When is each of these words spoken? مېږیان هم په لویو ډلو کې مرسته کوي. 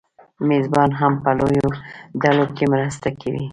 مېږیان 0.47 0.89
هم 0.99 1.13
په 1.23 1.29
لویو 1.39 1.67
ډلو 2.21 2.45
کې 2.55 2.63
مرسته 2.73 3.07
کوي. 3.21 3.45